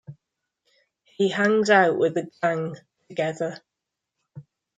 [1.03, 2.75] He hangs out with the gang
[3.07, 3.59] together.